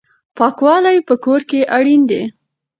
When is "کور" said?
1.23-1.41